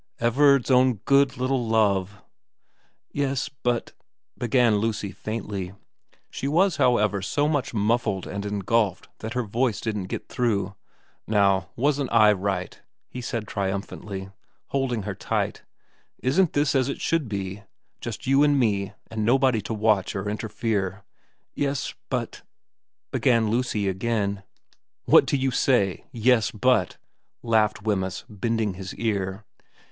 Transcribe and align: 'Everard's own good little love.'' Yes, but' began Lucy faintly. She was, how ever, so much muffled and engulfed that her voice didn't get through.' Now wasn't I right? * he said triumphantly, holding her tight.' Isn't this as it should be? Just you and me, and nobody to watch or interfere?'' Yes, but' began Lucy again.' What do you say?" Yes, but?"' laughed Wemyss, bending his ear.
'Everard's 0.29 0.71
own 0.71 0.95
good 1.05 1.37
little 1.37 1.63
love.'' 1.67 2.23
Yes, 3.11 3.49
but' 3.61 3.93
began 4.43 4.77
Lucy 4.77 5.11
faintly. 5.11 5.75
She 6.31 6.47
was, 6.47 6.77
how 6.77 6.97
ever, 6.97 7.21
so 7.21 7.47
much 7.47 7.71
muffled 7.71 8.25
and 8.25 8.43
engulfed 8.43 9.09
that 9.19 9.35
her 9.35 9.43
voice 9.43 9.79
didn't 9.79 10.05
get 10.07 10.27
through.' 10.27 10.73
Now 11.27 11.69
wasn't 11.75 12.11
I 12.11 12.31
right? 12.31 12.81
* 12.95 13.09
he 13.11 13.21
said 13.21 13.47
triumphantly, 13.47 14.31
holding 14.69 15.03
her 15.03 15.13
tight.' 15.13 15.61
Isn't 16.23 16.53
this 16.53 16.73
as 16.73 16.89
it 16.89 16.99
should 16.99 17.29
be? 17.29 17.61
Just 17.99 18.25
you 18.25 18.41
and 18.41 18.57
me, 18.59 18.93
and 19.11 19.23
nobody 19.23 19.61
to 19.61 19.73
watch 19.75 20.15
or 20.15 20.27
interfere?'' 20.27 21.03
Yes, 21.53 21.93
but' 22.09 22.41
began 23.11 23.51
Lucy 23.51 23.87
again.' 23.87 24.41
What 25.05 25.27
do 25.27 25.37
you 25.37 25.51
say?" 25.51 26.05
Yes, 26.11 26.49
but?"' 26.49 26.97
laughed 27.43 27.83
Wemyss, 27.83 28.23
bending 28.27 28.73
his 28.73 28.95
ear. 28.95 29.45